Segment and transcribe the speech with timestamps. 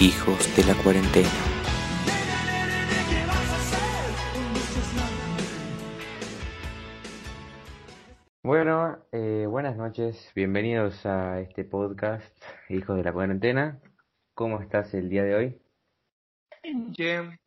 [0.00, 1.28] Hijos de la cuarentena.
[8.42, 12.36] Bueno, eh, buenas noches, bienvenidos a este podcast,
[12.68, 13.80] Hijos de la Cuarentena.
[14.34, 15.62] ¿Cómo estás el día de hoy?
[16.94, 17.38] Che,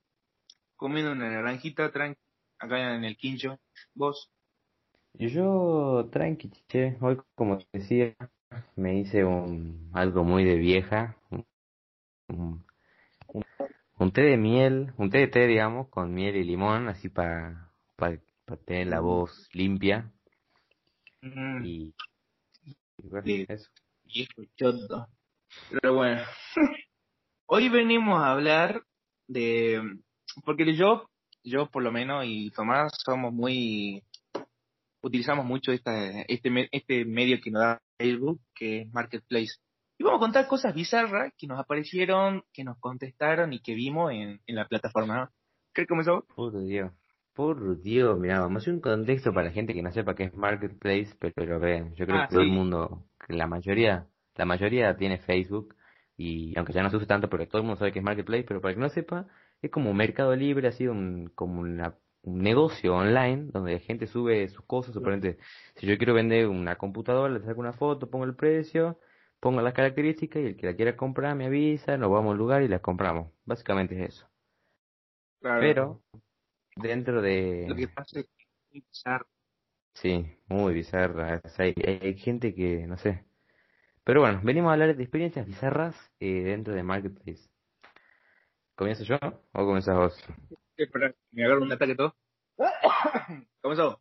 [0.78, 2.22] comiendo una naranjita tranqui,
[2.60, 3.60] acá en el quincho.
[3.94, 4.32] ¿Vos?
[5.12, 8.16] Yo, tranqui, che, hoy como te decía,
[8.76, 11.46] me hice un algo muy de vieja, un,
[12.30, 12.66] un-
[13.98, 17.72] un té de miel, un té de té, digamos, con miel y limón, así para
[18.66, 20.12] tener la voz limpia.
[21.22, 21.94] Mm, y,
[22.98, 23.70] y bueno, eso.
[24.58, 25.08] choto.
[25.70, 26.22] Pero bueno,
[27.48, 28.84] hoy venimos a hablar
[29.28, 29.82] de...
[30.44, 31.10] Porque yo,
[31.44, 34.04] yo por lo menos y Tomás somos muy...
[35.02, 39.54] Utilizamos mucho esta, este, este medio que nos da Facebook, que es Marketplace.
[39.98, 44.12] Y vamos a contar cosas bizarras que nos aparecieron, que nos contestaron y que vimos
[44.12, 45.16] en, en la plataforma.
[45.18, 45.30] ¿no?
[45.74, 46.26] ¿Qué comenzó?
[46.36, 46.92] Por Dios,
[47.34, 50.26] por Dios, mira, vamos a hacer un contexto para la gente que no sepa qué
[50.26, 54.46] es Marketplace, pero, vean, yo creo Ah, que todo el mundo, que la mayoría, la
[54.46, 55.76] mayoría tiene Facebook
[56.18, 58.44] y aunque ya no se use tanto, pero todo el mundo sabe que es Marketplace,
[58.48, 59.28] pero para el que no sepa,
[59.62, 61.96] es como un mercado libre, así un, como una-
[62.26, 65.38] un negocio online donde la gente sube sus cosas, suponete,
[65.76, 69.00] si yo quiero vender una computadora, le saco una foto, pongo el precio,
[69.40, 72.64] pongo las características y el que la quiera comprar me avisa, nos vamos al lugar
[72.64, 73.32] y la compramos.
[73.46, 74.30] Básicamente es eso.
[75.40, 75.62] Claro.
[75.62, 76.04] Pero
[76.76, 77.66] dentro de...
[77.70, 79.28] Lo que pasa es que es muy bizarro.
[79.94, 81.42] Sí, muy bizarra.
[81.44, 83.26] O sea, hay, hay- hay gente que, no sé.
[84.06, 87.50] Pero bueno, venimos a hablar de experiencias bizarras eh, dentro de Marketplace.
[88.76, 89.18] ¿Comienzo yo
[89.54, 90.24] o comienzas vos?
[90.78, 92.16] Espera, me agarro un ataque todo.
[93.62, 94.00] Comenzó.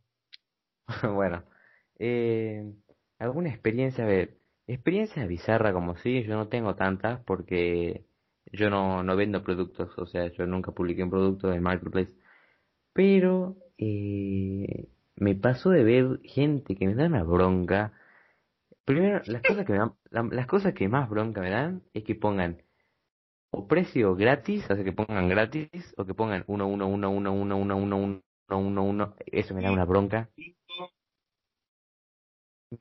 [1.15, 1.45] Bueno,
[1.99, 2.73] eh,
[3.19, 4.37] alguna experiencia, a ver,
[4.67, 8.05] experiencia bizarra como sí, yo no tengo tantas porque
[8.53, 12.15] yo no, no vendo productos, o sea, yo nunca publiqué un producto en Marketplace.
[12.95, 17.93] Pero eh, me pasó de ver gente que me da una bronca.
[18.87, 22.05] Primero, las cosas que me dan, la- las cosas que más bronca me dan es
[22.05, 22.63] que pongan
[23.55, 27.57] o precio gratis, o que pongan gratis, o que pongan 1, 1, 1, 1, 1,
[27.57, 30.29] 1, 1, 1, 1, 1, eso me da una bronca.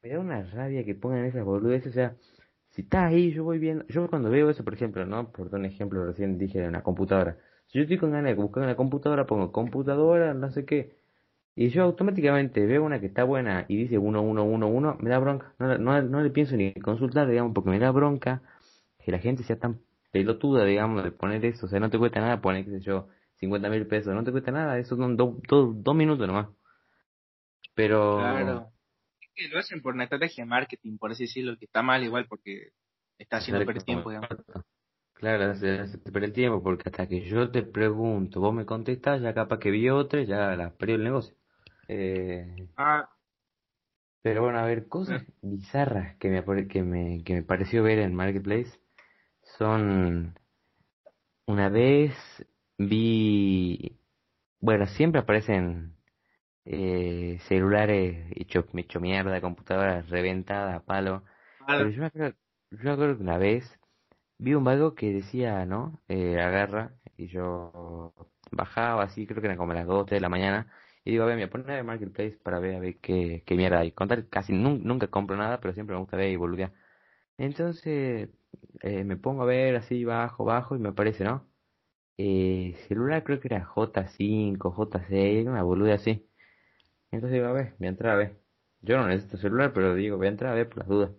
[0.02, 2.16] Me da una rabia que pongan esas boludeces, o sea,
[2.72, 5.32] si está ahí, yo voy viendo, yo cuando veo eso, por ejemplo, ¿no?
[5.32, 7.38] Por un ejemplo, recién dije de una computadora.
[7.68, 10.96] Si yo estoy con ganas de buscar una computadora, pongo computadora, no sé qué,
[11.56, 15.10] y yo automáticamente veo una que está buena y dice 1, 1, 1, 1, me
[15.10, 18.42] da bronca, no, no, no le pienso ni consultar, digamos, porque me da bronca
[19.00, 19.80] que la gente sea tan
[20.14, 23.10] pelotuda, digamos, de poner eso, o sea, no te cuesta nada poner, qué sé yo,
[23.38, 26.48] 50 mil pesos, no te cuesta nada, eso son do- do- dos minutos nomás.
[27.76, 28.18] Pero...
[28.18, 28.72] Claro.
[29.20, 32.04] Es que lo hacen por una estrategia de marketing, por así decirlo, que está mal
[32.04, 32.70] igual porque
[33.18, 34.30] está haciendo perder tiempo, digamos.
[35.16, 39.22] Claro, hace, hace perder el tiempo porque hasta que yo te pregunto, vos me contestás,
[39.22, 41.36] ya capaz que vi otra, ya la perdió el negocio.
[41.88, 43.10] Eh, Ah,
[44.22, 48.16] pero bueno, a ver, cosas bizarras que me, que me, que me pareció ver en
[48.16, 48.80] Marketplace
[49.58, 50.36] son,
[51.46, 52.16] una vez
[52.78, 54.00] vi,
[54.60, 55.98] bueno, siempre aparecen
[56.66, 58.68] eh, celulares hecho
[59.02, 61.24] mierda, computadoras reventadas a palo.
[61.76, 62.38] Pero yo me acuerdo,
[62.72, 63.80] yo me acuerdo que una vez
[64.40, 66.02] vi un vago que decía, ¿no?
[66.10, 68.14] Eh, agarra, y yo
[68.52, 70.74] bajaba así, creo que eran como las 2, 3 de la mañana,
[71.06, 73.80] y digo, a ver, me poner a Marketplace para ver a ver qué, qué mierda
[73.82, 73.92] hay.
[73.94, 76.74] Contar, casi nun- nunca compro nada, pero siempre me gusta ver y boludear.
[77.38, 78.30] Entonces,
[78.82, 81.48] eh, me pongo a ver así, bajo, bajo, y me aparece, ¿no?
[82.18, 86.28] Eh, celular creo que era J5, J6, una boluda así.
[87.12, 88.40] Entonces digo, a ver, voy a entrar a ver.
[88.82, 91.12] Yo no necesito celular, pero digo, voy a entrar a ver por las dudas.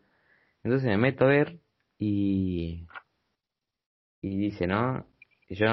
[0.64, 1.60] Entonces me meto a ver
[1.98, 2.86] y,
[4.20, 5.06] y dice, ¿no?
[5.48, 5.66] Yo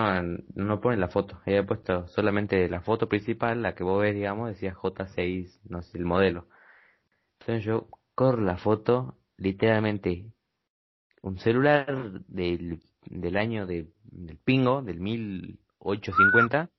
[0.55, 1.41] no, pone la foto.
[1.45, 5.97] Había puesto solamente la foto principal, la que vos ves, digamos, decía J6, no sé,
[5.97, 6.47] el modelo.
[7.39, 10.31] Entonces yo corro la foto, literalmente,
[11.21, 16.69] un celular del, del año de, del pingo, del 1850,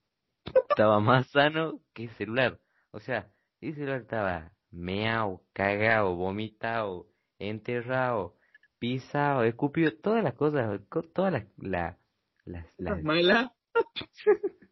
[0.69, 2.61] estaba más sano que el celular.
[2.91, 3.31] O sea,
[3.61, 7.09] ese celular estaba meao, cagado, vomitado,
[7.39, 8.37] enterrado,
[8.79, 11.99] pisado, escupido, todas las cosas, co- todas las, la-
[12.44, 13.53] las, las, Mala.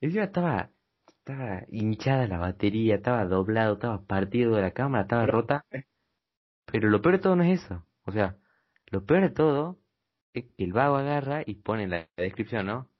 [0.00, 0.70] encima estaba,
[1.06, 5.64] estaba hinchada la batería, estaba doblado, estaba partido de la cámara, estaba rota,
[6.66, 8.38] pero lo peor de todo no es eso, o sea,
[8.88, 9.80] lo peor de todo
[10.34, 12.90] es que el vago agarra y pone en la descripción, ¿no?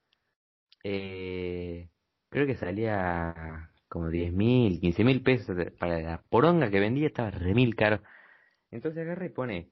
[0.83, 1.89] Eh,
[2.29, 7.31] creo que salía como 10 mil, 15 mil pesos para la poronga que vendía, estaba
[7.31, 8.01] re mil caro.
[8.71, 9.71] Entonces agarra y pone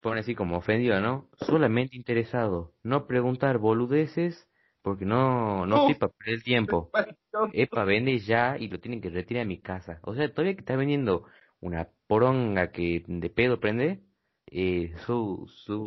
[0.00, 1.28] pone así como ofendido, ¿no?
[1.40, 4.48] Solamente interesado, no preguntar boludeces
[4.82, 5.88] porque no, no Oh.
[5.88, 6.90] estoy para perder el tiempo.
[7.52, 10.00] Epa, vende ya y lo tienen que retirar de mi casa.
[10.02, 11.26] O sea, todavía que está vendiendo
[11.60, 14.02] una poronga que de pedo prende,
[14.46, 15.86] eh, su, su,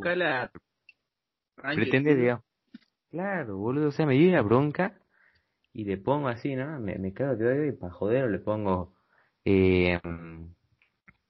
[1.56, 2.44] pretende, digamos.
[3.10, 5.00] Claro, boludo, o sea, me dio la bronca
[5.74, 6.80] y le pongo así, ¿no?
[6.80, 8.96] Me, me cago de y para joder le pongo,
[9.46, 10.00] eh,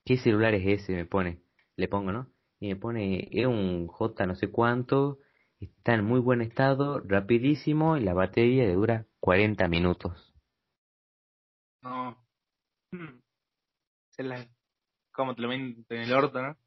[0.03, 0.93] ¿qué celular es ese?
[0.93, 1.41] Me pone,
[1.75, 2.27] le pongo, ¿no?
[2.59, 5.19] Y me pone, es un J no sé cuánto,
[5.59, 10.33] está en muy buen estado, rapidísimo y la batería le dura 40 minutos.
[11.81, 12.17] No.
[12.91, 13.21] Hmm.
[14.09, 14.45] Se la...
[15.13, 16.57] Como te lo ven en el orto, ¿no?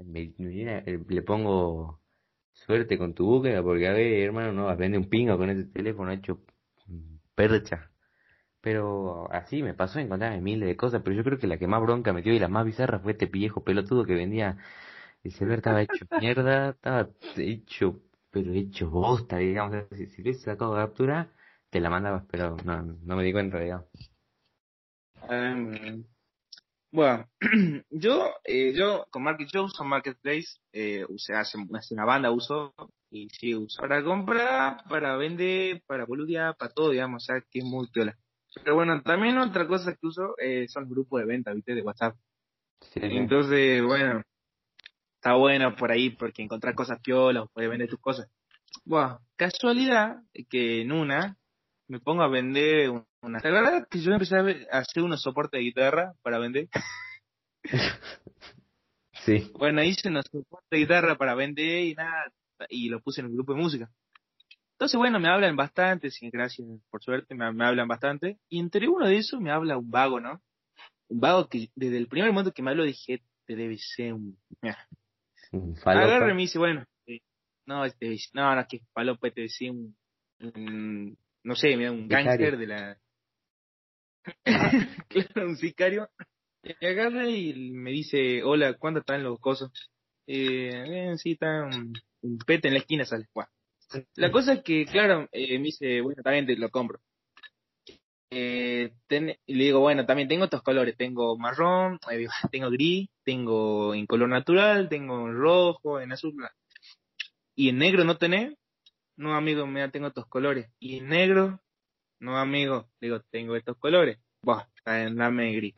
[0.00, 2.00] Me, eh, le pongo
[2.52, 6.12] suerte con tu búsqueda porque a ver, hermano, no vender un pingo con ese teléfono
[6.12, 6.40] hecho
[7.34, 7.90] percha.
[8.60, 11.82] Pero así me pasó encontrarme miles de cosas, pero yo creo que la que más
[11.82, 14.58] bronca me dio y la más bizarra fue este viejo pelotudo que vendía
[15.24, 18.00] el celular estaba hecho mierda, estaba hecho,
[18.30, 19.86] pero hecho bosta, digamos.
[19.92, 21.32] Si, si hubiese sacado captura,
[21.70, 23.86] te la mandabas, pero no, no me di cuenta, digamos.
[25.28, 26.04] Um,
[26.94, 27.28] bueno,
[27.90, 32.72] yo, eh, yo con Market, yo uso Marketplace, eh, usé hace, hace una banda uso
[33.10, 37.58] y sí uso para comprar, para vender, para boludear, para todo, digamos, o sea que
[37.58, 38.16] es muy piola.
[38.62, 41.82] Pero bueno, también otra cosa que uso eh, son los grupos de venta, viste, de
[41.82, 42.14] WhatsApp.
[42.80, 43.00] Sí.
[43.02, 44.22] Entonces, bueno,
[45.16, 48.30] está bueno por ahí porque encontrar cosas piolas, puedes vender tus cosas.
[48.84, 51.36] Bueno, casualidad que en una
[51.88, 53.40] me pongo a vender un- una.
[53.42, 56.68] La verdad que yo empecé a hacer unos soportes de guitarra para vender.
[59.24, 59.50] Sí.
[59.54, 62.30] Bueno, hice unos soportes de guitarra para vender y nada,
[62.68, 63.90] y lo puse en un grupo de música.
[64.72, 68.38] Entonces, bueno, me hablan bastante, sí, gracias, por suerte, me, me hablan bastante.
[68.50, 70.42] Y entre uno de esos me habla un vago, ¿no?
[71.08, 74.36] Un vago que desde el primer momento que me habló dije, te debe ser un...
[76.08, 77.20] Agarra y me dice, bueno, eh,
[77.66, 79.96] no, este, no, no, que palopa te decía un,
[80.40, 82.98] un- no sé, un gángster de la...
[85.08, 86.08] claro, un sicario.
[86.62, 89.70] Y agarra y me dice, hola, ¿cuándo están los cosos?
[90.26, 91.92] Eh, bien, sí, está un,
[92.46, 93.26] pete en la esquina, sale.
[94.16, 97.00] La cosa es que, claro, eh, me dice, bueno, también te lo compro.
[98.36, 98.92] Eh,
[99.46, 104.06] y le digo, bueno, también tengo estos colores, tengo marrón, eh, tengo gris, tengo en
[104.06, 106.34] color natural, tengo en rojo, en azul.
[107.54, 108.54] ¿Y en negro no tenés?
[109.16, 110.68] No, amigo, mira, tengo estos colores.
[110.80, 111.60] ¿Y en negro?
[112.20, 114.18] No, amigo, digo, tengo estos colores.
[114.42, 115.74] Buah, eh, dame gris.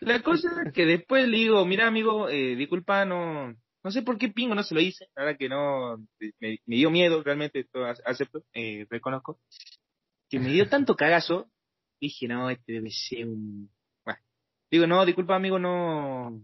[0.00, 4.18] La cosa es que después le digo, mira, amigo, eh, disculpa, no, no sé por
[4.18, 5.08] qué pingo no se lo hice.
[5.16, 5.98] Verdad que no,
[6.40, 7.66] me, dio miedo, realmente,
[8.04, 9.40] acepto, eh, reconozco.
[10.28, 11.50] Que me dio tanto cagazo,
[12.00, 13.70] dije, no, este debe ser un...
[14.04, 14.20] Bueno,
[14.70, 16.40] digo, no, disculpa, amigo, no,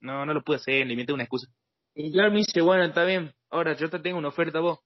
[0.00, 1.48] no, no lo pude hacer, le inventé una excusa.
[1.94, 4.78] Y claro, me dice, bueno, está bien, ahora yo te tengo una oferta a vos.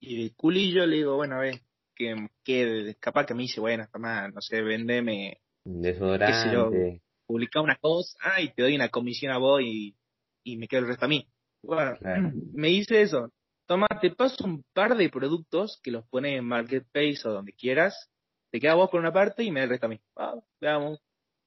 [0.00, 1.60] Y de culillo le digo, bueno, a ver,
[1.94, 7.00] que, que capaz que me dice, bueno, toma, no sé, vendeme, Desodorante.
[7.26, 9.96] publicar una cosa y te doy una comisión a vos y,
[10.42, 11.26] y me quedo el resto a mí.
[11.62, 12.32] Bueno, Claro.
[12.52, 13.32] me dice eso.
[13.66, 18.10] Toma, te paso un par de productos que los pones en Marketplace o donde quieras.
[18.50, 20.00] Te queda vos con una parte y me da el resto a mí.
[20.16, 21.00] Ah, veamos.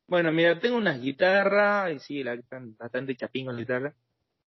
[0.07, 3.95] Bueno, mira, tengo unas guitarras, y sí, la están bastante chapín con la guitarra.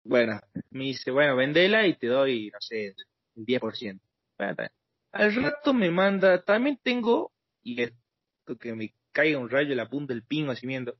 [0.05, 2.95] Bueno, me dice, bueno, vendela y te doy, no sé,
[3.37, 4.01] el 10%.
[4.39, 4.80] Bueno, está bien.
[5.13, 9.89] Al rato me manda, también tengo, y esto que me caiga un rayo en la
[9.89, 10.97] punta del pingo así viendo.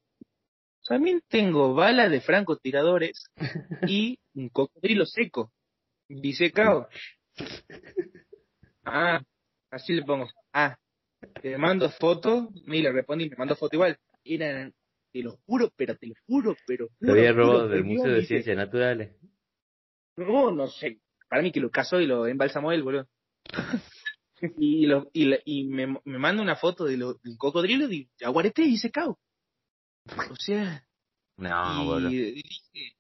[0.87, 3.25] También tengo balas de francotiradores
[3.89, 5.53] y un cocodrilo seco,
[6.09, 6.89] disecado.
[8.85, 9.23] Ah,
[9.71, 10.29] así le pongo.
[10.53, 10.77] Ah,
[11.41, 13.97] te mando foto, y le respondí, me mando foto igual.
[14.25, 14.75] Eran,
[15.13, 16.89] te lo juro, pero te lo juro, pero.
[16.99, 19.17] Lo había robado del Dios, Museo de dice, Ciencias Naturales.
[20.17, 21.01] No, no sé.
[21.29, 23.07] Para mí que lo casó y lo embalsamó él, boludo.
[24.59, 28.09] y lo, y, la- y me, me manda una foto de lo, del cocodrilo de
[28.19, 29.19] jaguarete y secado.
[30.31, 30.85] O sea,
[31.37, 32.09] No, y boludo.
[32.11, 32.97] dije,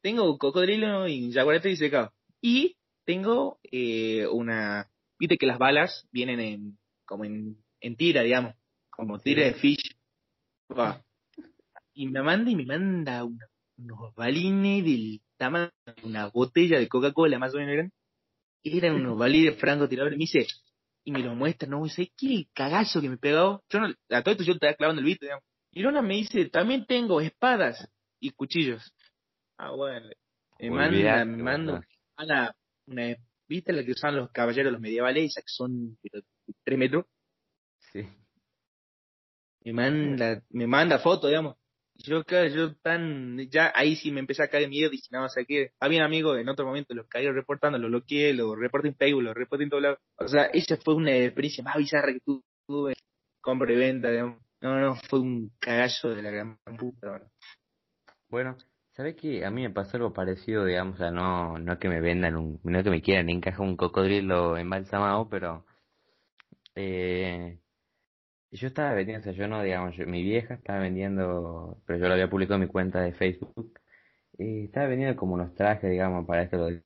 [0.00, 2.12] tengo cocodrilo y jaguarete disecado.
[2.40, 8.54] Y tengo eh, una, viste que las balas vienen en, como en, en tira, digamos,
[8.90, 9.96] como tira de fish.
[10.70, 11.02] Va.
[11.92, 13.46] Y me manda y me manda una-
[13.76, 17.92] unos balines del tamaño de una botella de Coca-Cola, más o menos eran.
[18.62, 20.16] Eran unos balines francotiradores.
[20.16, 20.46] Me dice,
[21.04, 23.62] y me lo muestra, no sé qué cagazo que me pegó.
[23.68, 25.44] Yo no, a todo esto yo estaba clavando el beat, digamos.
[25.70, 27.88] Y Lona me dice, también tengo espadas
[28.20, 28.94] y cuchillos.
[29.58, 30.08] Ah, bueno.
[30.58, 31.80] Me manda, me manda
[32.16, 32.54] una,
[32.86, 33.16] una,
[33.48, 35.32] ¿viste la que usan los caballeros, los medievales?
[35.32, 35.98] Esas que son
[36.62, 37.06] tres metros.
[37.92, 38.08] Sí.
[39.64, 41.56] Me manda, me manda foto, digamos.
[42.04, 45.44] Yo, yo tan, ya ahí sí me empecé a caer miedo, dije, no, o sea
[45.44, 49.22] que, había amigo en otro momento, lo caí reportando, lo bloqueé, lo reporté en Facebook,
[49.22, 49.98] lo reporté en todo lado.
[50.18, 52.20] O sea, esa fue una experiencia más bizarra que
[52.66, 52.94] tuve,
[53.40, 54.38] compra y venta, digamos.
[54.60, 57.20] No, no, fue un cagazo de la gran puta.
[58.28, 58.56] Bueno,
[58.92, 59.44] ¿sabes qué?
[59.44, 62.60] A mí me pasó algo parecido, digamos, o sea, no, no que me vendan un,
[62.62, 65.66] no que me quieran encajar un cocodrilo embalsamado, pero,
[66.74, 67.58] eh,
[68.54, 72.14] yo estaba vendiendo, o sea, yo no, digamos, mi vieja estaba vendiendo, pero yo lo
[72.14, 73.80] había publicado en mi cuenta de Facebook,
[74.38, 76.84] y estaba vendiendo como unos trajes, digamos, para esto del,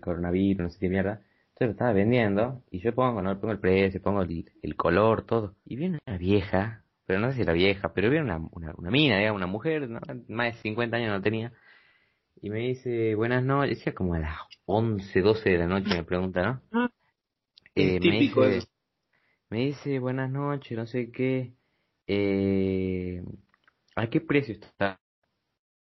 [0.00, 1.22] coronavirus, no sé qué mierda.
[1.50, 3.38] Entonces lo estaba vendiendo, y yo pongo, ¿no?
[3.38, 5.54] Pongo el precio, pongo el, color, todo.
[5.66, 8.90] Y viene una vieja, pero no sé si era vieja, pero viene una, una, una
[8.90, 9.88] mina, digamos, una mujer,
[10.28, 11.52] más de 50 años no tenía.
[12.40, 16.04] Y me dice, buenas noches, decía como a las 11, 12 de la noche, me
[16.04, 16.62] pregunta, ¿no?
[16.72, 16.90] Ah,
[17.74, 18.71] eh, típico me dice,
[19.52, 21.52] me dice, buenas noches, no sé qué.
[22.06, 23.22] Eh,
[23.96, 24.98] ¿A qué precio está?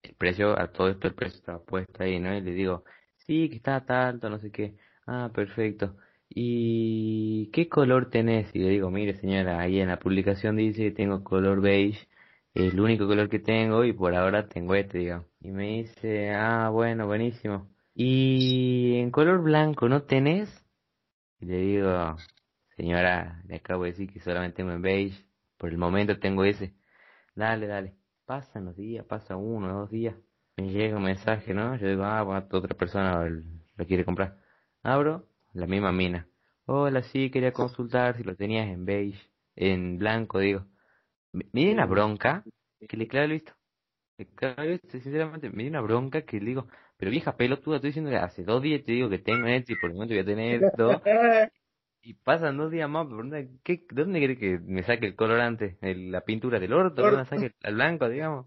[0.03, 2.37] El precio, a todo esto el precio estaba puesto ahí, ¿no?
[2.37, 2.85] Y le digo,
[3.27, 4.77] sí, que está tanto, no sé qué.
[5.07, 5.97] Ah, perfecto.
[6.29, 8.51] ¿Y qué color tenés?
[8.55, 12.09] Y le digo, mire señora, ahí en la publicación dice que tengo color beige,
[12.55, 15.27] es el único color que tengo y por ahora tengo este, digamos.
[15.41, 17.69] Y me dice, ah, bueno, buenísimo.
[17.95, 20.51] ¿Y en color blanco no tenés?
[21.41, 22.17] Y le digo,
[22.81, 25.23] Señora, le acabo de decir que solamente tengo en beige.
[25.59, 26.73] Por el momento tengo ese.
[27.35, 27.95] Dale, dale.
[28.25, 30.15] Pasan los días, pasa uno, dos días.
[30.57, 31.77] Me llega un mensaje, ¿no?
[31.77, 33.29] Yo digo, ah, otra persona
[33.77, 34.39] lo quiere comprar.
[34.83, 36.27] Abro, la misma mina.
[36.65, 40.65] Hola, sí, quería consultar si lo tenías en beige, en blanco, digo.
[41.35, 42.45] Dio una bronca
[42.89, 43.53] que le claro visto.
[44.17, 47.91] Le claro visto, sinceramente, me dio una bronca que le digo, pero vieja pelotuda, estoy
[47.91, 50.23] diciendo que hace dos días te digo que tengo este y por el momento voy
[50.23, 51.03] a tener esto.
[52.03, 55.77] Y pasan dos días más, ¿dónde, qué, ¿dónde quiere que me saque el colorante?
[55.83, 57.03] ¿El, ¿La pintura del orto?
[57.03, 58.47] ¿Dónde saque el blanco, digamos?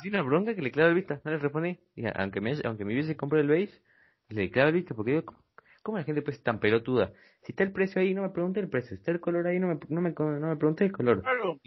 [0.00, 1.78] Sí, una bronca que le clavo el vista, no le respondí.
[1.96, 3.80] Y aunque me, aunque me hubiese comprado el beige,
[4.28, 5.34] le clavo el vista porque digo,
[5.82, 7.12] ¿cómo la gente puede ser tan pelotuda?
[7.42, 8.90] Si está el precio ahí, no me pregunté el precio.
[8.90, 11.22] Si está el color ahí, no me, no me, no me pregunté el color.
[11.22, 11.58] Claro.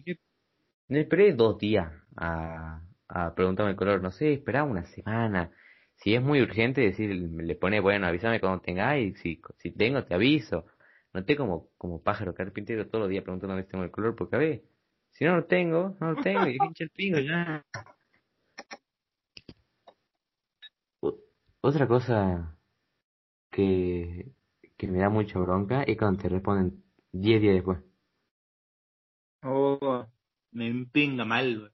[0.88, 4.02] Me esperé dos días a, a preguntarme el color.
[4.02, 5.52] No sé, esperaba una semana.
[5.96, 9.20] Si es muy urgente, decir, le pone, bueno, avísame cuando tengáis.
[9.20, 10.66] Si, si tengo, te aviso
[11.14, 14.40] noté como, como pájaro carpintero todos los días preguntándome si tengo el color, porque a
[14.40, 14.64] ver,
[15.12, 17.64] si no lo tengo, no lo tengo, y pinche el pingo ya.
[21.62, 22.58] Otra cosa
[23.52, 24.32] que,
[24.78, 27.80] que me da mucha bronca es cuando te responden 10 días después.
[29.44, 30.06] Oh,
[30.52, 31.72] me empinga mal,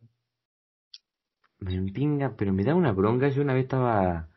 [1.60, 3.30] Me empinga, pero me da una bronca.
[3.30, 4.30] Yo una vez estaba,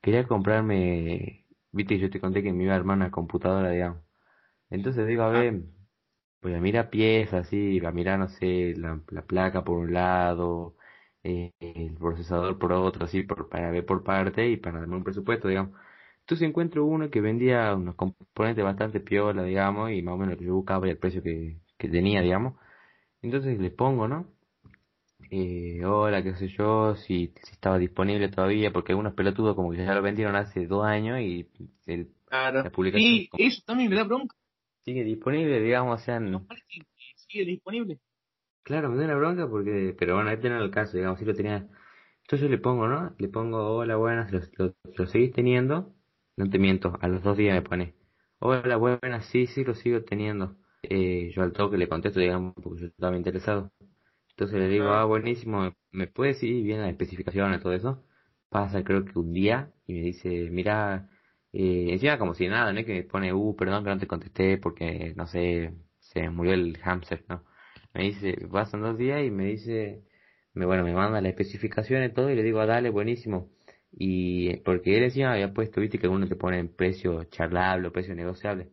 [0.00, 4.05] quería comprarme, viste, yo te conté que me iba a armar una computadora, digamos.
[4.70, 5.62] Entonces digo, a ver,
[6.42, 10.76] voy a mirar piezas, así, a mirar, no sé, la, la placa por un lado,
[11.22, 15.04] eh, el procesador por otro, así, por, para ver por parte y para darme un
[15.04, 15.78] presupuesto, digamos.
[16.20, 20.38] Entonces encuentro uno que vendía unos componentes bastante piola, digamos, y más o menos lo
[20.38, 22.54] que yo buscaba y el precio que, que tenía, digamos.
[23.22, 24.26] Entonces le pongo, ¿no?
[25.30, 29.78] Eh, hola, qué sé yo, si, si estaba disponible todavía, porque algunos pelotudos como que
[29.78, 31.48] ya lo vendieron hace dos años y
[31.86, 33.26] el, la publicación...
[33.36, 34.36] Y eso también me da bronca
[34.86, 36.20] sigue disponible, digamos, o sea...
[36.20, 36.46] No,
[37.28, 37.98] sigue disponible.
[38.62, 39.94] Claro, me da una bronca porque...
[39.98, 41.68] Pero bueno, este no era el caso, digamos, si lo tenía...
[42.22, 43.14] Entonces yo le pongo, ¿no?
[43.18, 45.92] Le pongo, hola, buenas, lo, lo, seguís teniendo.
[46.36, 47.94] No te miento, a los dos días me pone,
[48.38, 50.56] hola, buenas, sí, sí, lo sigo teniendo.
[50.82, 53.72] Eh, yo al toque le contesto, digamos, porque yo estaba interesado.
[54.30, 58.04] Entonces le digo, ah, buenísimo, ¿me puedes ir bien las especificaciones, todo eso?
[58.50, 61.08] Pasa creo que un día y me dice, mira,
[61.52, 62.84] eh, encima como si nada, ¿no?
[62.84, 66.78] Que me pone, uh, perdón que no te contesté porque, no sé, se murió el
[66.78, 67.44] hamster, ¿no?
[67.94, 70.02] Me dice, pasan dos días y me dice,
[70.54, 73.50] me, bueno, me manda las especificaciones y todo y le digo, ah, dale, buenísimo.
[73.92, 78.14] Y porque él encima había puesto, viste, que uno te pone precio charlable o precio
[78.14, 78.70] negociable.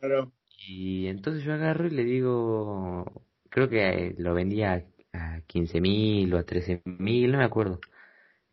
[0.00, 0.32] Claro.
[0.66, 6.38] Y entonces yo agarro y le digo, creo que lo vendía a 15 mil o
[6.38, 7.80] a 13 mil, no me acuerdo.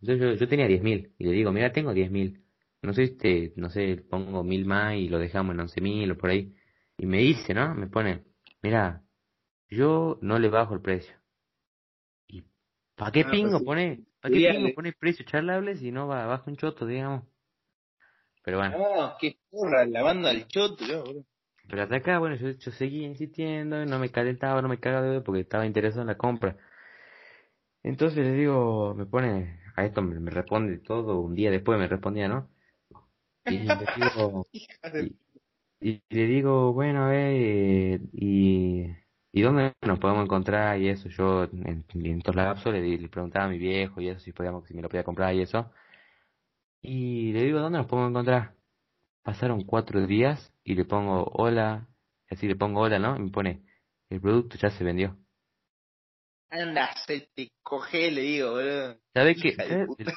[0.02, 2.45] Entonces yo, yo tenía 10 mil y le digo, mira, tengo 10 mil
[2.86, 6.18] no sé, este, no sé, pongo mil más y lo dejamos en once mil o
[6.18, 6.54] por ahí.
[6.98, 7.76] Y me dice, ¿no?
[7.76, 8.24] Me pone,
[8.62, 9.04] mira,
[9.70, 11.16] yo no le bajo el precio.
[12.28, 12.46] ¿Y
[12.96, 14.06] para qué ah, pingo pues pone?
[14.22, 17.24] ¿Para qué pingo pone precio charlable si no va bajo un choto, digamos?
[18.44, 18.78] Pero bueno.
[18.78, 20.86] No, qué porra, la banda del choto,
[21.68, 25.42] Pero hasta acá, bueno, yo, yo seguía insistiendo, no me calentaba, no me cagaba porque
[25.42, 26.58] estaba interesado en la compra.
[27.82, 32.28] Entonces le digo, me pone, a esto me responde todo, un día después me respondía,
[32.28, 32.50] ¿no?
[33.48, 34.48] Y le digo,
[35.82, 38.88] y, le digo bueno, a ver, y,
[39.32, 40.80] ¿y dónde nos podemos encontrar?
[40.80, 44.20] Y eso, yo en, en todos lapsos le, le preguntaba a mi viejo y eso,
[44.20, 45.72] si podíamos, si me lo podía comprar y eso.
[46.82, 48.56] Y le digo, ¿dónde nos podemos encontrar?
[49.24, 51.88] Pasaron cuatro días y le pongo hola,
[52.30, 53.18] así le pongo hola, ¿no?
[53.18, 53.64] Y me pone,
[54.10, 55.18] el producto ya se vendió.
[56.50, 58.98] Anda, se te coge, le digo, boludo.
[59.14, 59.56] ¿Sabes qué?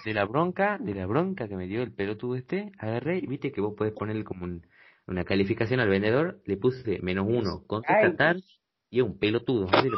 [0.04, 3.52] De la bronca, de la bronca que me dio el pelotudo este, agarré y viste
[3.52, 4.66] que vos podés ponerle como un-
[5.06, 7.64] una calificación al vendedor, le puse menos uno,
[8.16, 8.44] tal,
[8.90, 9.66] y es un pelotudo.
[9.70, 9.90] le-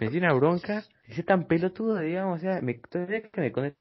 [0.00, 3.78] Me dio una bronca, ese tan pelotudo, digamos, o sea, me, todavía que me contestaba,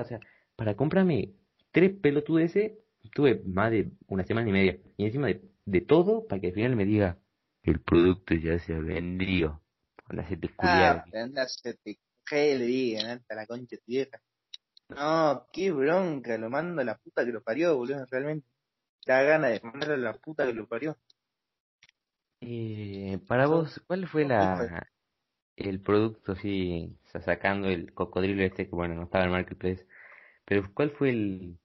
[0.00, 0.18] o sea,
[0.56, 1.34] para comprarme
[1.72, 2.72] tres pelotudeces,
[3.14, 6.54] tuve más de una semana y media, y encima de, de todo, para que al
[6.54, 7.18] final me diga,
[7.64, 9.62] el producto ya se vendió.
[10.08, 11.04] Anda, se te Ah,
[12.24, 14.20] coge, le digo, anda la concha vieja.
[14.90, 18.48] No, qué bronca, lo mando a la puta que lo parió, boludo, realmente.
[19.06, 20.98] Da gana de mandarlo a la puta que lo parió.
[22.40, 24.88] Eh, para vos, ¿cuál fue la
[25.56, 29.86] el producto así, o sea, sacando el cocodrilo este que bueno, no estaba en Marketplace,
[30.46, 31.60] pero cuál fue el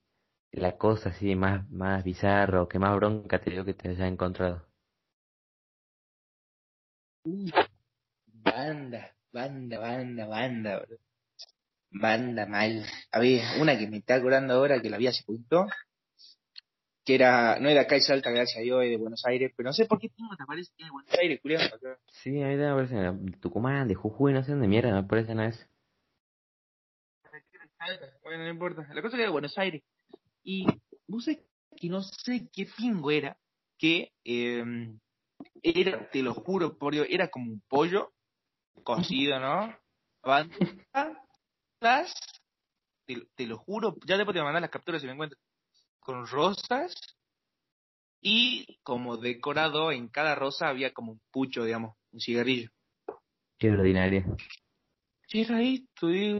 [0.54, 4.10] la cosa así más más bizarra o que más bronca te dio que te hayas
[4.12, 4.69] encontrado?
[7.24, 7.52] Uy,
[8.28, 10.98] banda, banda, banda, banda, bro.
[11.92, 12.86] Banda mal.
[13.12, 15.68] Había una que me está acordando ahora que la vi hace poquito,
[17.04, 19.68] que era, no era acá de Salta, gracias a Dios, es de Buenos Aires, pero
[19.68, 22.00] no sé por qué tengo te aparece que es de Buenos Aires, culiao, acá.
[22.08, 25.34] Sí, a mí me parece de Tucumán, de Jujuy, no sé dónde mierda me parece
[25.34, 25.68] no es.
[28.24, 28.88] Bueno, no importa.
[28.94, 29.82] La cosa que era de Buenos Aires.
[30.44, 30.66] Y
[31.08, 31.40] vos sabés
[31.76, 33.38] que no sé qué pingo era,
[33.78, 34.64] que eh,
[35.64, 38.14] era, te lo juro, por Dios, era como un pollo
[38.84, 39.76] cocido, ¿no?
[40.24, 41.24] Bandeja,
[41.80, 42.14] las,
[43.06, 45.40] te, te lo juro, ya después te voy a mandar las capturas si me encuentro,
[46.00, 46.94] con rosas
[48.22, 52.70] y como decorado en cada rosa había como un pucho, digamos, un cigarrillo.
[53.58, 54.26] Qué ordinaria.
[55.28, 56.08] ¿Qué era esto?
[56.08, 56.40] digo?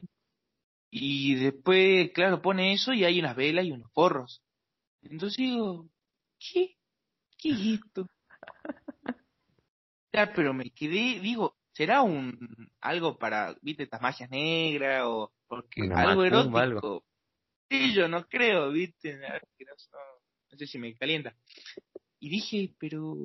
[0.92, 4.42] Y después, claro, pone eso y hay unas velas y unos porros.
[5.04, 5.88] Entonces digo,
[6.40, 6.76] ¿qué?
[7.38, 8.08] ¿Qué es esto?
[10.12, 12.38] Ya, pero me quedé, digo, ¿será un
[12.82, 16.58] algo para, viste, estas magias negras o porque Una algo erótico?
[16.58, 17.04] algo.
[17.70, 21.36] Sí, yo no creo, viste, no sé si me calienta.
[22.20, 23.16] Y dije, pero,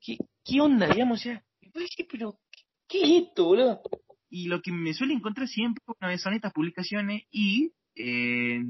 [0.00, 1.44] ¿qué, qué onda, digamos, ya?
[1.60, 3.80] Y después dije, pero, ¿qué, qué es esto, boludo?
[4.28, 8.60] Y lo que me suele encontrar siempre una vez son estas publicaciones y eh,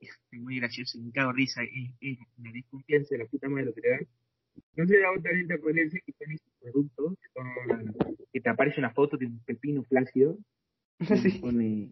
[0.00, 3.66] es muy gracioso, me cago en risa, es, es una desconfianza de la puta madre
[3.66, 4.06] lo que te dan.
[4.76, 7.94] No sé, la otra gente puede decir que esos productos que, son-
[8.32, 10.36] que te aparece una foto de un pepino flácido
[11.00, 11.90] y pone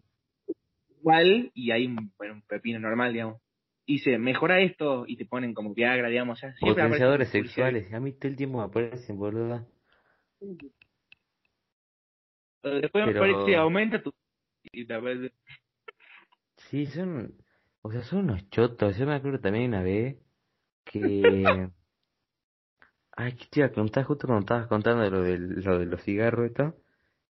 [0.99, 3.41] igual y hay un, bueno, un pepino normal, digamos.
[3.85, 6.39] Y dice, mejora esto y te ponen como Viagra, digamos.
[6.41, 9.67] Ya, siempre Potenciadores sexuales, a mí todo el tiempo me aparecen, boludo.
[12.61, 14.13] Pero Después Pero- aparece, aumenta tu...
[14.71, 15.33] Y te aparece...
[16.69, 17.33] Sí, son,
[17.81, 18.97] o sea, son unos chotos.
[18.97, 20.15] Yo me acuerdo también una vez
[20.85, 21.21] que,
[23.15, 24.03] ay, ¿qué te iba a contar?
[24.05, 26.75] Justo cuando estabas contando lo de, lo de los cigarros y todo,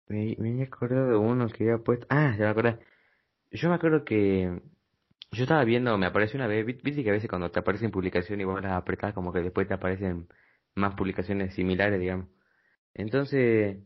[0.09, 2.79] me, me había acordado de uno que había puesto, ah, ya me acordé.
[3.53, 4.63] Yo me acuerdo que
[5.33, 7.91] yo estaba viendo, me apareció una vez, vi- viste que a veces cuando te aparecen
[7.91, 10.29] publicaciones y vos las apretás, como que después te aparecen
[10.77, 12.29] más publicaciones similares, digamos.
[12.95, 13.79] Entonces,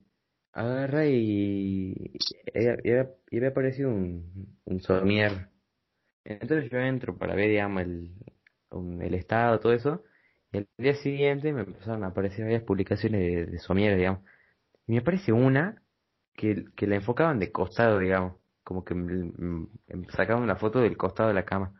[0.52, 1.94] agarra y,
[2.54, 5.50] y, había, y había aparecido un, un somier.
[6.24, 8.12] Entonces yo entro para ver, digamos, el,
[9.02, 10.04] el estado, todo eso.
[10.56, 14.22] Y al día siguiente me empezaron a aparecer varias publicaciones de, de digamos.
[14.86, 15.82] Y me aparece una
[16.32, 18.36] que, que la enfocaban de costado, digamos.
[18.64, 21.78] Como que me- me- me sacaban una foto del costado de la cama.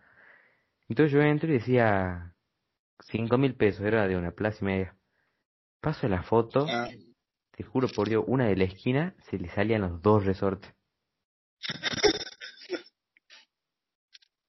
[0.91, 2.35] Entonces yo entro y decía
[3.01, 4.97] cinco mil pesos, era de una plaza y media.
[5.81, 6.91] Paso la foto, Ah,
[7.53, 10.75] te juro por Dios, una de la esquina se le salían los dos resortes.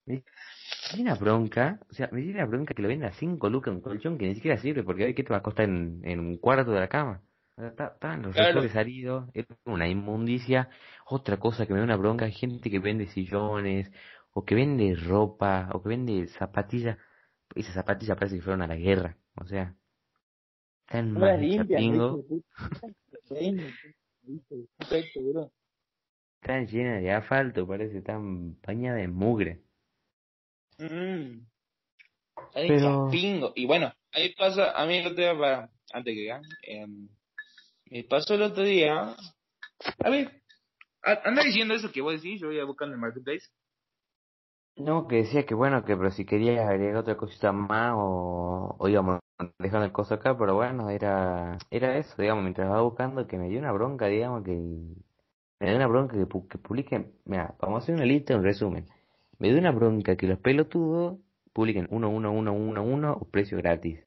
[0.95, 3.81] Me una bronca, o sea, me una bronca que lo venda a 5 lucas un
[3.81, 6.37] colchón que ni siquiera sirve, porque hoy qué te va a costar en, en un
[6.37, 7.21] cuarto de la cama.
[7.57, 8.61] Estaban los Claro.
[8.61, 10.69] resortes salidos, es una inmundicia.
[11.07, 13.91] Otra cosa que me da una bronca, hay gente que vende sillones,
[14.31, 16.97] o que vende ropa, o que vende zapatillas.
[17.55, 19.75] Esas zapatillas parece que fueron a la guerra, o sea,
[20.85, 22.23] están no más las hechas limpian, pingo.
[24.27, 24.55] hijo
[27.01, 29.66] de asfalto, parece, están bañadas de mugre.
[30.79, 31.45] Mm.
[32.53, 33.51] Pero- pingo.
[33.55, 37.07] Y bueno, ahí pasa, a mí el otro día, para, antes que diga, em,
[37.89, 39.15] me pasó el otro día,
[40.03, 40.41] a ver,
[41.03, 43.47] anda diciendo eso que vos decís, yo voy a buscar en el marketplace,
[44.75, 48.87] No, que decía que bueno, que pero si querías agregar otra cosita más o, o
[48.87, 49.19] íbamos
[49.59, 53.49] dejando el coso acá, pero bueno, era era eso, digamos, mientras va buscando que me
[53.49, 57.83] dio una bronca, digamos, que me dio una bronca que, que publiquen, mira, vamos a
[57.83, 58.85] hacer una lista, un resumen.
[59.39, 61.19] Me dio una bronca que los pelotudos
[61.53, 63.99] publiquen uno, uno, uno, uno, uno, precio gratis.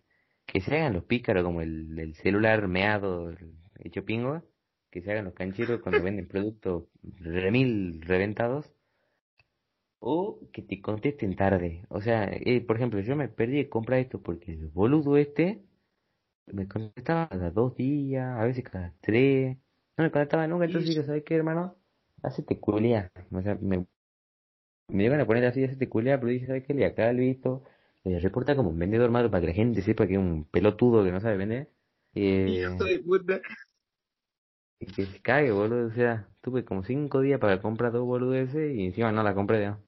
[0.47, 3.33] Que se hagan los pícaros como el, el celular meado,
[3.79, 4.43] hecho pingo,
[4.90, 8.73] que se hagan los cancheros cuando venden productos remil reventados
[10.01, 11.85] o que te contesten tarde.
[11.88, 15.62] O sea, eh, por ejemplo, yo me perdí de comprar esto porque el boludo este
[16.47, 19.57] me contestaba cada dos días, a veces cada tres.
[19.97, 21.77] No me contestaba nunca, entonces digo, ¿sabes qué, hermano?
[22.23, 23.12] Hacete culia.
[23.31, 23.87] O sea, me,
[24.92, 26.74] me iban a poner así, hacete culia, pero dije, ¿sabes qué?
[26.74, 27.64] Le acá visto
[28.05, 31.05] le reporta como un vendedor malo para que la gente sepa que es un pelotudo
[31.05, 31.68] que no sabe vender.
[32.14, 32.66] Eh,
[34.81, 35.88] y que se cague, boludo.
[35.88, 39.61] O sea, tuve como cinco días para comprar dos boludeces y encima no la compré
[39.61, 39.79] ya.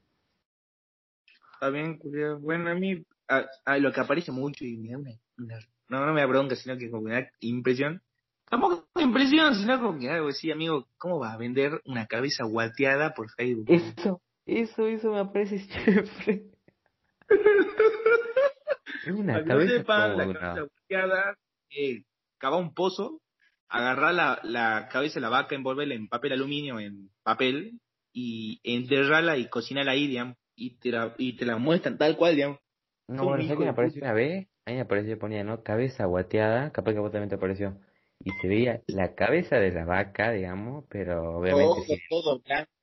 [1.54, 1.98] Está bien,
[2.40, 5.10] Bueno, a mí a, lo que aparece mucho y me da una,
[5.88, 8.02] no, no me da bronca, sino que como me da impresión.
[8.50, 13.14] Tampoco impresión, sino como que algo así, amigo, ¿cómo vas a vender una cabeza guateada
[13.14, 13.66] por Facebook?
[13.70, 16.42] Eso, eso, eso me aparece siempre.
[19.07, 21.37] es una cabeza, sepan, la cabeza guateada,
[21.70, 22.02] eh,
[22.38, 23.20] cava un pozo,
[23.68, 27.81] agarrar la, la cabeza de la vaca, envolverla en papel aluminio, en papel,
[28.12, 32.37] y enterrarla y cocinarla ahí, digamos y te la, y te la muestran tal cual,
[32.37, 32.59] digamos.
[33.09, 34.48] No, bueno, ¿sabes que me apareció una vez?
[34.64, 35.62] A mí me apareció, ponía, ¿no?
[35.62, 37.78] Cabeza guateada, capaz que vos también te apareció.
[38.20, 42.00] Y se veía la cabeza de la vaca, digamos, pero obviamente.
[42.09, 42.40] Todo,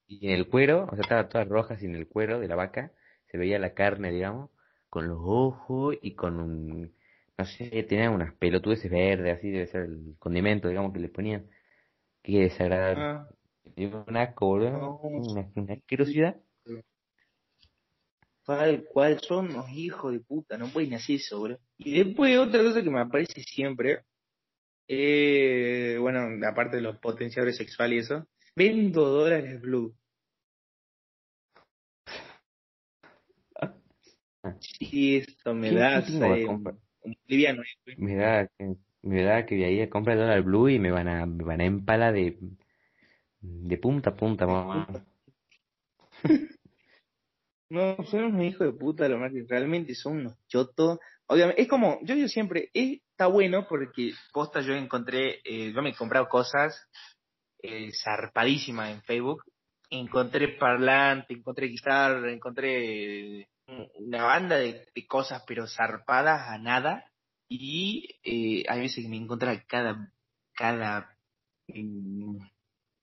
[0.10, 2.92] Y en el cuero, o sea, estaba toda roja sin el cuero de la vaca,
[3.32, 4.50] se veía la carne, digamos,
[4.90, 6.94] con los ojos y con un.
[7.38, 11.50] No sé, tenía unas pelotudes verdes, así debe ser el condimento, digamos, que le ponían.
[12.22, 13.02] Qué desagradable.
[13.02, 13.30] Ah.
[13.78, 14.98] Un asco, boludo.
[14.98, 16.36] Una, una asquerosidad
[18.50, 21.60] tal cual son los hijos de puta, no pueden hacer eso, bro.
[21.78, 24.00] Y después otra cosa que me aparece siempre,
[24.88, 29.96] eh, bueno, aparte de los potenciadores sexuales y eso, vendo dólares blue.
[34.60, 37.64] Sí, esto me da un, liviano.
[37.98, 41.08] Me da que me da que de ahí compra el dólar blue y me van
[41.08, 42.38] a me van a empalar de
[43.42, 44.88] de punta a punta, mamá.
[47.72, 50.98] No, son unos hijos de puta, lo más que realmente son unos chotos.
[51.28, 55.90] Obviamente, es como, yo digo siempre, está bueno porque posta yo encontré, eh, yo me
[55.90, 56.90] he comprado cosas
[57.62, 59.44] eh, zarpadísimas en Facebook.
[59.92, 63.48] Encontré parlante, encontré guitarra, encontré
[63.96, 67.12] una banda de, cosas, pero zarpadas a nada.
[67.48, 70.12] Y eh, hay veces que me encuentro cada,
[70.54, 71.18] cada,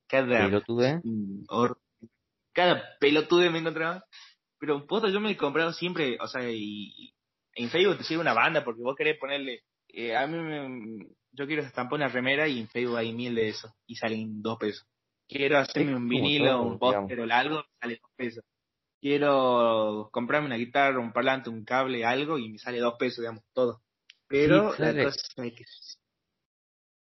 [0.07, 1.45] cada, pelotude, mm,
[2.53, 4.05] cada pelotude me encontraba
[4.59, 7.13] pero puta, yo me he comprado siempre, o sea, y,
[7.55, 11.47] en Facebook te sigue una banda porque vos querés ponerle, eh, a mí me, yo
[11.47, 14.87] quiero estampar una remera y en Facebook hay mil de eso y salen dos pesos.
[15.29, 18.45] Quiero hacerme un vinilo, un póster o algo, sale dos pesos.
[19.07, 23.45] Quiero comprarme una guitarra, un parlante, un cable, algo y me sale dos pesos, digamos,
[23.53, 23.81] todo.
[24.27, 25.65] Pero la cosa es que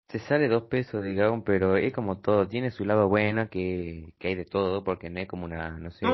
[0.08, 4.28] te sale dos pesos, digamos, pero es como todo, tiene su lado bueno que, que
[4.28, 6.06] hay de todo, porque no es como una, no sé,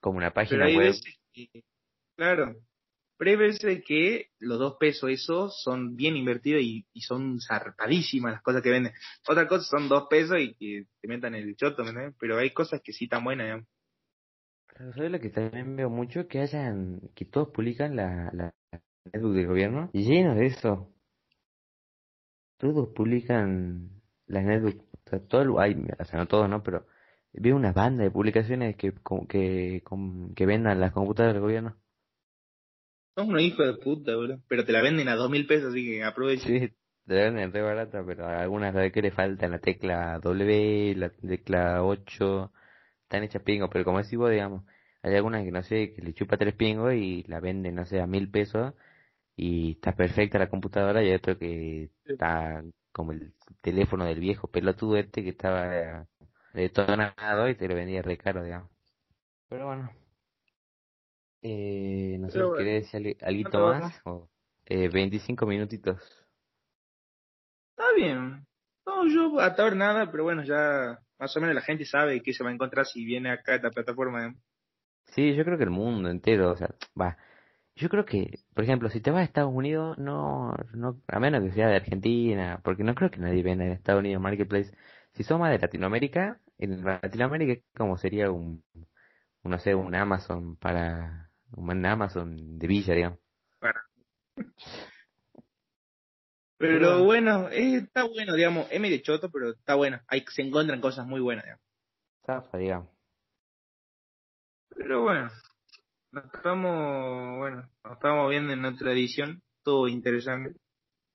[0.00, 0.96] como una página web.
[2.14, 2.54] claro,
[3.16, 8.42] pero hay veces que los dos pesos esos son bien invertidos y, son zarpadísimas las
[8.42, 8.92] cosas que venden.
[9.26, 11.84] Otra cosa son dos pesos y que te metan el choto,
[12.20, 13.46] pero hay cosas que sí están buenas.
[13.46, 13.66] Digamos.
[14.76, 16.26] Pero ¿sabes lo que también veo mucho?
[16.28, 18.54] Que hayan, que todos publican la, la
[19.04, 20.88] del gobierno lleno de eso.
[22.58, 23.90] Todos publican
[24.26, 26.62] las netbooks, o sea, todo, hay, o sea, no todos, ¿no?
[26.62, 26.86] Pero
[27.32, 28.92] veo una banda de publicaciones que,
[29.28, 29.82] que,
[30.36, 31.76] que vendan las computadoras del gobierno.
[33.16, 34.40] Son unos hijos de puta, bro.
[34.48, 36.46] Pero te la venden a dos mil pesos, así que aprovecha.
[36.46, 36.72] Sí,
[37.06, 41.10] te la venden re barata, pero algunas de que le faltan la tecla W, la
[41.10, 42.52] tecla 8,
[43.12, 44.64] están hechas pingos, pero como decís vos, digamos,
[45.02, 48.00] hay algunas que no sé, que le chupa tres pingos y la venden, no sé,
[48.00, 48.72] a mil pesos
[49.36, 54.48] y está perfecta la computadora y hay otro que está como el teléfono del viejo
[54.48, 56.06] pelotudo este que estaba
[56.54, 58.70] detonado y te lo vendía re caro, digamos.
[59.50, 59.90] Pero bueno.
[61.42, 64.00] Eh, no sé, si ¿querés decir algo más?
[64.04, 64.28] O,
[64.66, 66.00] eh, 25 minutitos.
[67.76, 68.46] Está bien.
[68.86, 72.32] No, yo hasta ahora nada, pero bueno, ya más o menos la gente sabe qué
[72.32, 74.34] se va a encontrar si viene acá a esta plataforma.
[75.04, 77.16] Sí, yo creo que el mundo entero, o sea, va.
[77.76, 81.44] Yo creo que, por ejemplo, si te vas a Estados Unidos, no, no, a menos
[81.44, 84.76] que sea de Argentina, porque no creo que nadie venda en Estados Unidos Marketplace.
[85.12, 88.64] Si sos más de Latinoamérica, en Latinoamérica como sería un,
[89.44, 93.20] no sé, un Amazon para, un Amazon de Villa, digamos.
[96.62, 100.00] Pero bueno, eh, está bueno, digamos, es medio choto, pero está bueno.
[100.06, 101.64] Ahí se encuentran cosas muy buenas, digamos.
[102.24, 102.88] Zafa, digamos.
[104.68, 105.28] Pero bueno,
[106.12, 110.54] nos estamos, bueno, nos estamos viendo en otra edición, todo interesante.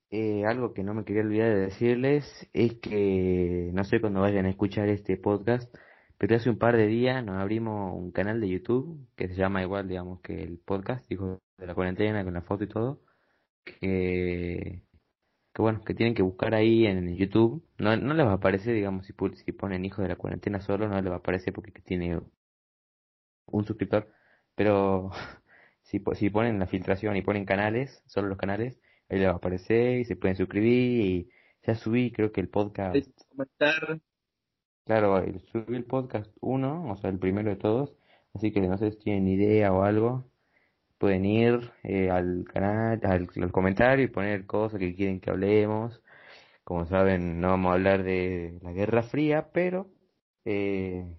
[0.09, 4.47] Eh, algo que no me quería olvidar de decirles es que no sé cuándo vayan
[4.47, 5.73] a escuchar este podcast,
[6.17, 9.61] pero hace un par de días nos abrimos un canal de YouTube que se llama
[9.61, 12.99] igual, digamos, que el podcast, Hijos de la Cuarentena, con la foto y todo,
[13.63, 14.86] que,
[15.57, 17.63] que bueno, que tienen que buscar ahí en YouTube.
[17.79, 20.87] No, no les va a aparecer, digamos, si, si ponen Hijos de la Cuarentena solo,
[20.87, 22.21] no les va a aparecer porque tiene
[23.47, 24.07] un suscriptor,
[24.53, 25.09] pero
[25.81, 29.37] si, si ponen la filtración y ponen canales, solo los canales, ahí les va a
[29.37, 31.29] aparecer y se pueden suscribir y
[31.65, 32.95] ya subí creo que el podcast.
[34.85, 37.95] Claro subí el podcast uno o sea el primero de todos.
[38.35, 40.29] Así que no sé si tienen idea o algo
[40.97, 46.01] pueden ir eh, al canal al, al, comentario y poner cosas que quieren que hablemos
[46.63, 49.89] como saben no vamos a hablar de la Guerra Fría pero
[50.45, 51.17] eh,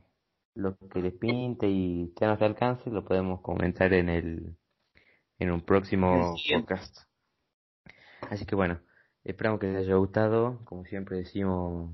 [0.54, 4.56] lo que les pinte y que a nuestro alcance lo podemos comentar en el
[5.38, 7.08] en un próximo podcast
[8.30, 8.80] Así que bueno,
[9.24, 10.60] esperamos que les haya gustado.
[10.64, 11.92] Como siempre decimos,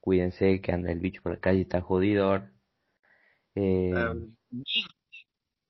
[0.00, 2.42] cuídense que anda el bicho por la calle, está jodido.
[3.54, 3.92] Eh...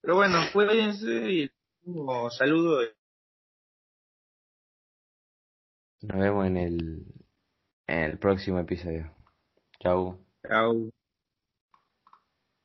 [0.05, 1.51] Pero bueno, cuídense y
[1.87, 2.83] un saludo.
[6.03, 7.07] Nos vemos en el,
[7.87, 9.11] en el próximo episodio.
[9.81, 10.19] Chau.
[10.47, 10.91] Chau.